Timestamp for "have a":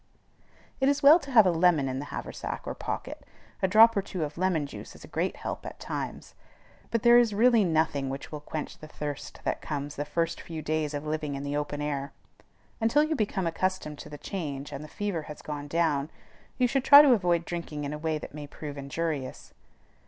1.29-1.51